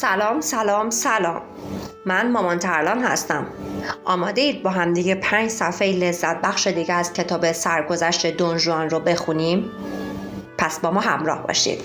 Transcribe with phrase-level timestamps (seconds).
[0.00, 1.42] سلام سلام سلام.
[2.06, 3.46] من مامان ترلان هستم.
[4.04, 9.70] آماده اید با همدیگه پنج صفحه لذت بخش دیگه از کتاب سرگذشت دونجوان رو بخونیم؟
[10.58, 11.80] پس با ما همراه باشید.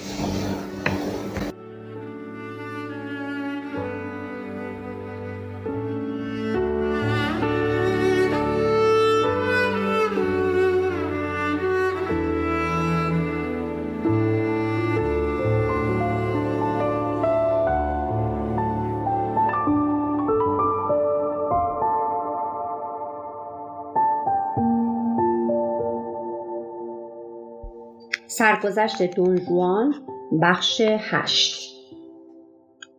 [28.28, 29.94] سرگذشت دونجوان
[30.42, 31.76] بخش هشت.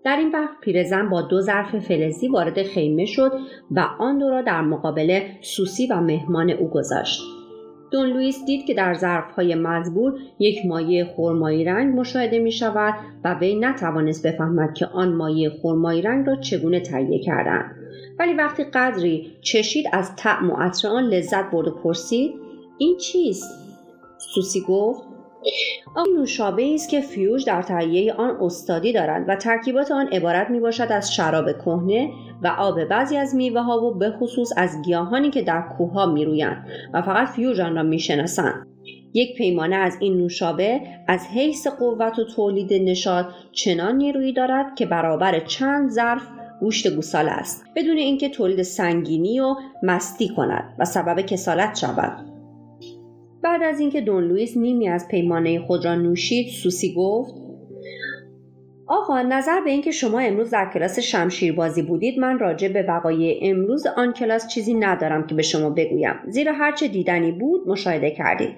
[0.04, 3.32] در این بخش پیرزن با دو ظرف فلزی وارد خیمه شد
[3.70, 7.22] و آن دو را در مقابل سوسی و مهمان او گذاشت.
[7.90, 13.34] دون لوئیس دید که در ظرفهای مزبور یک مایه خرمایی رنگ مشاهده می شود و
[13.34, 17.76] وی نتوانست بفهمد که آن مایه خرمایی رنگ را چگونه تهیه کردند.
[18.18, 22.34] ولی وقتی قدری چشید از طعم و عطر آن لذت برد و پرسید
[22.78, 23.66] این چیست؟
[24.18, 25.15] سوسی گفت
[25.94, 30.60] آن نوشابه است که فیوژ در تهیه آن استادی دارند و ترکیبات آن عبارت می
[30.60, 32.10] باشد از شراب کهنه
[32.42, 36.06] و آب بعضی از میوه ها و به خصوص از گیاهانی که در کوه ها
[36.06, 38.66] می رویند و فقط فیوژ آن را می شناسند.
[39.14, 44.86] یک پیمانه از این نوشابه از حیث قوت و تولید نشاط چنان نیرویی دارد که
[44.86, 46.22] برابر چند ظرف
[46.60, 52.35] گوشت گوساله است بدون اینکه تولید سنگینی و مستی کند و سبب کسالت شود
[53.42, 57.34] بعد از اینکه دون لوئیس نیمی از پیمانه خود را نوشید سوسی گفت
[58.88, 63.86] آقا نظر به اینکه شما امروز در کلاس شمشیربازی بودید من راجع به وقایع امروز
[63.86, 66.14] آن کلاس چیزی ندارم که به شما بگویم.
[66.28, 68.54] زیرا هرچه دیدنی بود مشاهده کردید.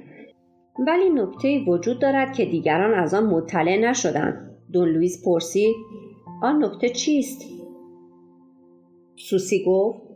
[0.86, 4.50] ولی نکته وجود دارد که دیگران از آن مطلع نشدند.
[4.72, 5.76] دون لوئیس پرسید
[6.42, 7.42] آن نکته چیست؟
[9.16, 10.07] سوسی گفت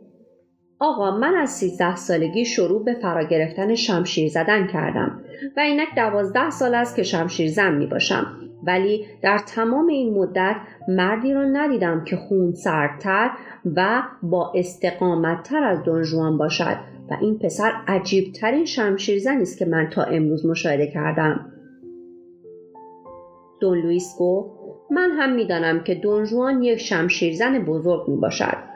[0.83, 5.21] آقا من از سیزده سالگی شروع به فرا گرفتن شمشیر زدن کردم
[5.57, 8.25] و اینک دوازده سال است که شمشیر زن می باشم.
[8.63, 10.55] ولی در تمام این مدت
[10.87, 13.31] مردی را ندیدم که خون سردتر
[13.75, 16.77] و با استقامتتر از دونجوان باشد
[17.11, 21.51] و این پسر عجیبترین شمشیرزنی است که من تا امروز مشاهده کردم.
[23.61, 24.49] دون لوئیس گفت
[24.91, 28.72] من هم می‌دانم که دونجوان یک شمشیرزن بزرگ می باشد.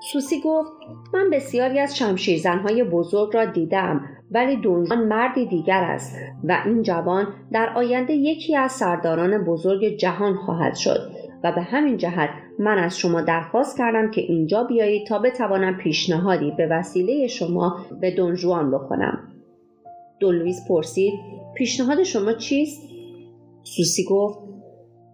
[0.00, 0.72] سوسی گفت
[1.14, 7.26] من بسیاری از شمشیرزنهای بزرگ را دیدم ولی دونجان مردی دیگر است و این جوان
[7.52, 11.10] در آینده یکی از سرداران بزرگ جهان خواهد شد
[11.44, 16.50] و به همین جهت من از شما درخواست کردم که اینجا بیایید تا بتوانم پیشنهادی
[16.50, 19.18] به وسیله شما به دونجوان بکنم.
[20.20, 21.12] دون لویس پرسید
[21.56, 22.82] پیشنهاد شما چیست؟
[23.62, 24.38] سوسی گفت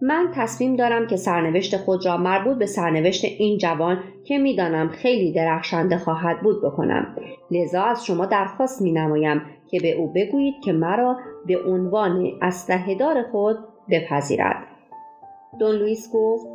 [0.01, 5.31] من تصمیم دارم که سرنوشت خود را مربوط به سرنوشت این جوان که می‌دانم خیلی
[5.31, 7.15] درخشنده خواهد بود بکنم.
[7.51, 12.95] لذا از شما درخواست می نمایم که به او بگویید که مرا به عنوان اسلحه
[12.95, 13.57] دار خود
[13.89, 14.63] بپذیرد.
[15.59, 16.47] دون لوئیس گفت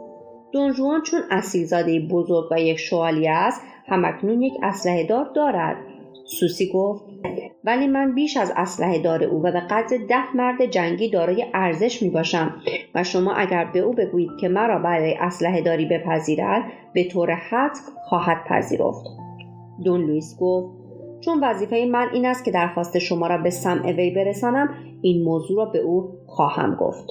[0.52, 5.76] دون جوان چون اصیلزاده بزرگ و یک شوالیه است همکنون یک اسلحه دار دارد.
[6.24, 7.04] سوسی گفت
[7.64, 12.02] ولی من بیش از اسلحه دار او و به قدر ده مرد جنگی دارای ارزش
[12.02, 12.54] می باشم
[12.94, 16.62] و شما اگر به او بگویید که مرا برای اسلحه داری بپذیرد
[16.94, 17.76] به طور حد
[18.08, 19.04] خواهد پذیرفت.
[19.84, 20.82] دون لوئیس گفت
[21.20, 24.68] چون وظیفه من این است که درخواست شما را به سمع وی برسانم
[25.02, 27.04] این موضوع را به او خواهم گفت.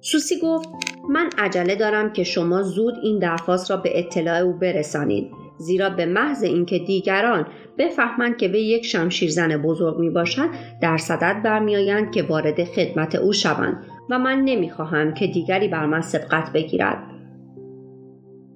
[0.00, 0.68] سوسی گفت
[1.08, 5.47] من عجله دارم که شما زود این درخواست را به اطلاع او برسانید.
[5.58, 7.46] زیرا به محض اینکه دیگران
[7.78, 10.48] بفهمند که وی یک شمشیرزن بزرگ می باشد
[10.82, 16.00] در صدد برمیآیند که وارد خدمت او شوند و من نمی‌خواهم که دیگری بر من
[16.00, 16.98] سبقت بگیرد.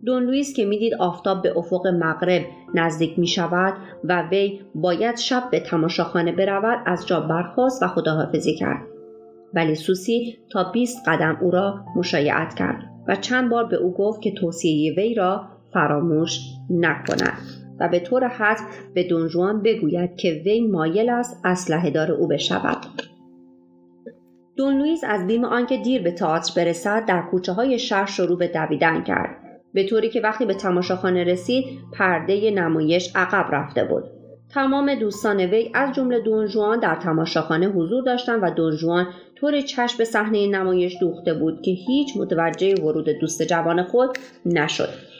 [0.04, 2.42] دون لوئیس که می‌دید آفتاب به افق مغرب
[2.74, 8.54] نزدیک می شود و وی باید شب به تماشاخانه برود از جا برخواست و خداحافظی
[8.54, 8.86] کرد.
[9.54, 14.22] ولی سوسی تا 20 قدم او را مشایعت کرد و چند بار به او گفت
[14.22, 15.44] که توصیه وی را
[15.74, 16.40] فراموش
[16.70, 17.38] نکند.
[17.80, 18.64] و به طور حتم
[18.94, 22.76] به دونجوان بگوید که وی مایل است اسلحه دار او بشود.
[24.56, 28.48] دون لوئیس از بیم آنکه دیر به تئاتر برسد در کوچه های شهر شروع به
[28.48, 29.36] دویدن کرد.
[29.74, 34.04] به طوری که وقتی به تماشاخانه رسید پرده نمایش عقب رفته بود.
[34.54, 40.04] تمام دوستان وی از جمله دونجوان در تماشاخانه حضور داشتند و دونجوان طور چشم به
[40.04, 45.11] صحنه نمایش دوخته بود که هیچ متوجه ورود دوست جوان خود نشد.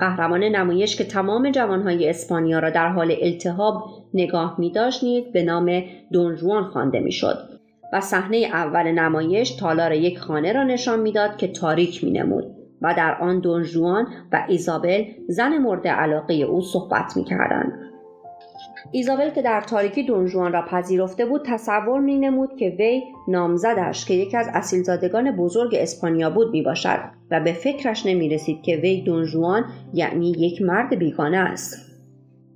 [0.00, 5.42] قهرمان نمایش که تمام جوانهای اسپانیا را در حال التهاب نگاه می داشت نیز به
[5.42, 5.82] نام
[6.12, 7.38] دونجوان خوانده می‌شد
[7.92, 12.44] و صحنه اول نمایش تالار یک خانه را نشان می‌داد که تاریک مینمود
[12.82, 17.72] و در آن دونجوان و ایزابل زن مورد علاقه او صحبت می‌کردند.
[18.92, 24.14] ایزابل که در تاریکی دونجوان را پذیرفته بود تصور می نمود که وی نامزدش که
[24.14, 26.98] یکی از اصیلزادگان بزرگ اسپانیا بود می باشد
[27.30, 29.64] و به فکرش نمی رسید که وی دونجوان
[29.94, 31.94] یعنی یک مرد بیگانه است.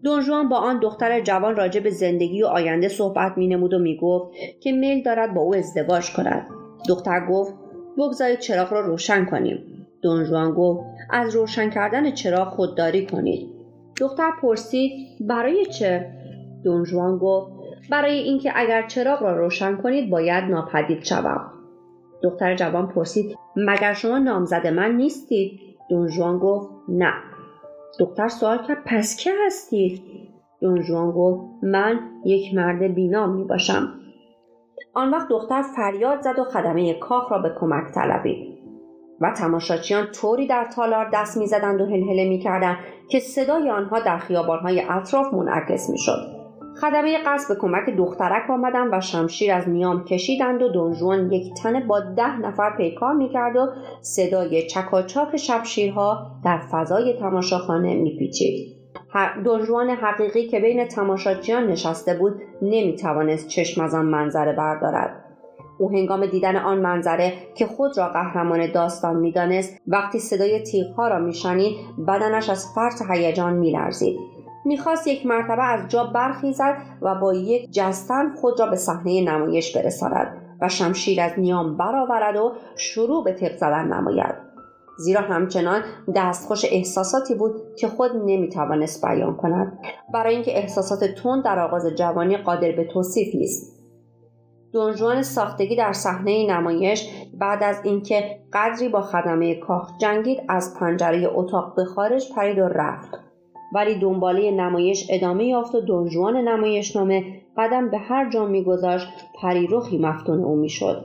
[0.03, 3.97] دونجوان با آن دختر جوان راجع به زندگی و آینده صحبت می نمود و می
[3.97, 6.47] گفت که میل دارد با او ازدواج کند.
[6.89, 7.55] دختر گفت
[7.99, 9.87] بگذارید چراغ را روشن کنیم.
[10.03, 13.58] دونجوان گفت از روشن کردن چراغ خودداری کنید.
[14.01, 16.11] دختر پرسید برای چه؟
[16.65, 17.53] دونجوان گفت
[17.91, 21.53] برای اینکه اگر چراغ را روشن کنید باید ناپدید شوم.
[22.23, 25.61] دختر جوان پرسید مگر شما نامزد من نیستید؟
[25.91, 27.13] دونجوان گفت نه.
[28.01, 30.03] دختر سوال کرد پس که هستید؟
[30.61, 33.95] دونجوان گفت من یک مرد بینام می باشم
[34.95, 38.58] آن وقت دختر فریاد زد و خدمه کاخ را به کمک طلبید.
[39.21, 42.77] و تماشاچیان طوری در تالار دست می‌زدند و هلهله می‌کردند
[43.09, 46.39] که صدای آنها در خیابانهای اطراف منعکس می‌شد.
[46.81, 51.87] خدمه قصد به کمک دخترک آمدند و شمشیر از نیام کشیدند و دونجوان یک تنه
[51.87, 53.69] با ده نفر پیکار می‌کرد و
[54.03, 58.79] صدای چکاچاک شمشیرها در فضای تماشاخانه میپیچید.
[59.45, 65.25] دونجوان حقیقی که بین تماشاچیان نشسته بود نمی‌توانست چشم از آن منظره بردارد.
[65.79, 71.19] او هنگام دیدن آن منظره که خود را قهرمان داستان می‌دانست وقتی صدای تیغها را
[71.19, 71.77] میشنید
[72.09, 74.19] بدنش از فرط هیجان میلرزید.
[74.65, 79.77] می‌خواست یک مرتبه از جا برخیزد و با یک جستن خود را به صحنه نمایش
[79.77, 84.35] برساند و شمشیر از نیام برآورد و شروع به تق زدن نماید.
[84.99, 85.83] زیرا همچنان
[86.15, 89.79] دستخوش احساساتی بود که خود نمی‌توانست بیان کند.
[90.15, 93.78] برای اینکه احساسات تند در آغاز جوانی قادر به توصیف نیست.
[94.79, 101.29] دونجوان ساختگی در صحنه نمایش بعد از اینکه قدری با خدمه کاخ جنگید از پنجره
[101.35, 103.19] اتاق به خارج پرید و رفت.
[103.75, 106.83] ولی دنباله نمایش ادامه یافت و دونجوان نامه
[107.57, 109.09] قدم به هر جا میگذاشت
[109.43, 111.05] پریرخی مفتون او می‌شد.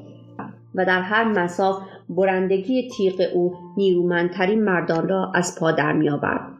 [0.75, 6.53] و در هر مساف برندگی تیغ او نیرومندترین مردان را از پا در میآورد.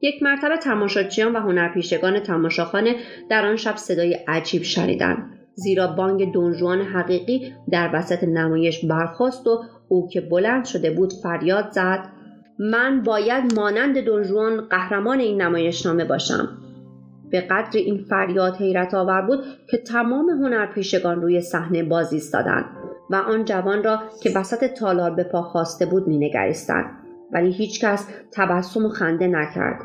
[0.00, 2.96] یک مرتبه تماشاچیان و هنرپیشگان تماشاخانه
[3.30, 5.41] در آن شب صدای عجیب شنیدند.
[5.54, 11.70] زیرا بانگ دونجوان حقیقی در وسط نمایش برخاست و او که بلند شده بود فریاد
[11.70, 12.04] زد.
[12.58, 16.48] من باید مانند دونجوان قهرمان این نمایشنامه باشم.
[17.30, 22.64] به قدر این فریاد حیرت آور بود که تمام هنرپیشگان روی صحنه بازی ایستادند
[23.10, 26.86] و آن جوان را که وسط تالار به پا خواسته بود مینگریستند.
[27.32, 29.82] ولی هیچکس تبسم و خنده نکرد.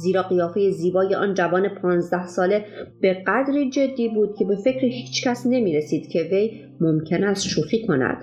[0.00, 2.64] زیرا قیافه زیبای آن جوان پانزده ساله
[3.00, 7.86] به قدری جدی بود که به فکر هیچکس نمی رسید که وی ممکن است شوخی
[7.86, 8.16] کند.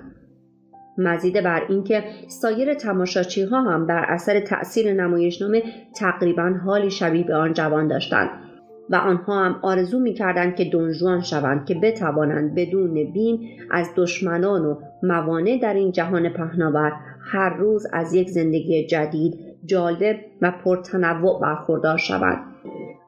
[0.98, 5.64] مزید بر اینکه سایر تماشاچی ها هم بر اثر تأثیر نمایشنامه
[5.96, 8.30] تقریبا حالی شبیه به آن جوان داشتند
[8.90, 14.76] و آنها هم آرزو می‌کردند که دنجوان شوند که بتوانند بدون بین از دشمنان و
[15.04, 21.98] موانع در این جهان پهناور هر روز از یک زندگی جدید جالب و پرتنوع برخوردار
[21.98, 22.56] شوند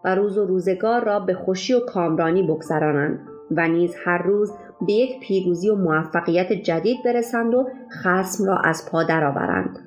[0.06, 3.20] و روز و روزگار را به خوشی و کامرانی بگذرانند
[3.52, 4.52] و نیز هر روز
[4.88, 7.68] به یک پیروزی و موفقیت جدید برسند و
[8.04, 9.80] خسم را از پا درآورند.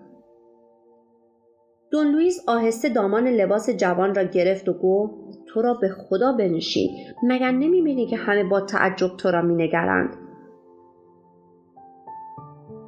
[1.91, 5.14] دون لوئیس آهسته دامان لباس جوان را گرفت و گفت
[5.49, 6.91] تو را به خدا بنشین
[7.23, 10.17] مگر نمی‌بینی که همه با تعجب تو را مینگرند؟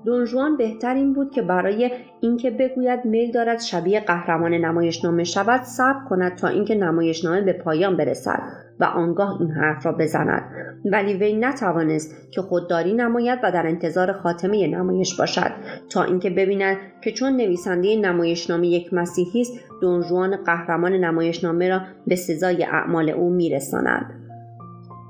[0.04, 6.04] دونجوان بهتر این بود که برای اینکه بگوید میل دارد شبیه قهرمان نمایشنامه شود صبر
[6.08, 8.42] کند تا اینکه نمایشنامه به پایان برسد
[8.80, 10.42] و آنگاه این حرف را بزند.
[10.84, 15.50] ولی وی نتوانست که خودداری نماید و در انتظار خاتمه نمایش باشد.
[15.90, 22.16] تا اینکه ببیند که چون نویسنده نمایشنامه یک مسیحی است دونجوان قهرمان نمایشنامه را به
[22.16, 24.23] سزای اعمال او میرساند.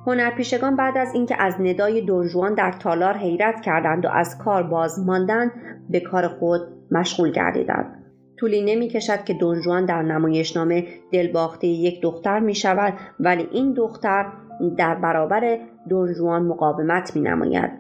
[0.07, 5.07] هنرپیشگان بعد از اینکه از ندای دونجوان در تالار حیرت کردند و از کار باز
[5.07, 5.53] ماندند
[5.91, 8.05] به کار خود مشغول گردیدند
[8.37, 14.27] طولی نمی کشد که دونجوان در نمایشنامه دلباخته یک دختر می شود ولی این دختر
[14.79, 15.59] در برابر
[15.89, 17.71] دونجوان مقاومت می نماید.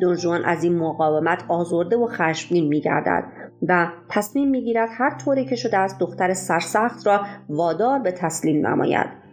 [0.00, 3.24] دونجوان از این مقاومت آزرده و خشمگین می گردد
[3.68, 8.66] و تصمیم می گیرد هر طوری که شده از دختر سرسخت را وادار به تسلیم
[8.66, 9.23] نماید.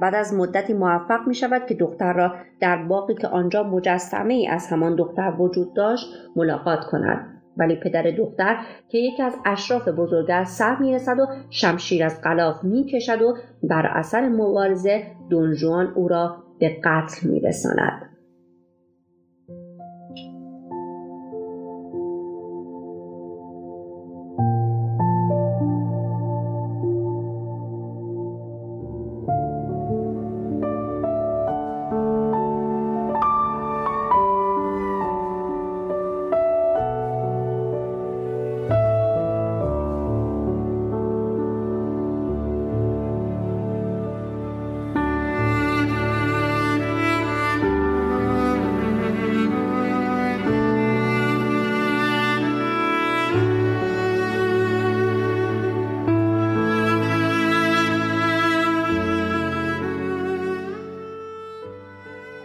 [0.00, 4.48] بعد از مدتی موفق می شود که دختر را در باقی که آنجا مجسمه ای
[4.48, 7.32] از همان دختر وجود داشت ملاقات کند.
[7.56, 8.56] ولی پدر دختر
[8.88, 13.36] که یکی از اشراف بزرگ سر می رسد و شمشیر از قلاف می کشد و
[13.62, 17.40] بر اثر مبارزه دونجوان او را به قتل می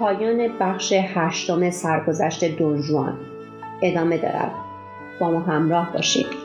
[0.02, 3.18] پایان بخش هشتم سرگذشت دونجوان
[3.82, 4.52] ادامه دارد.
[5.20, 6.41] با ما همراه باشید.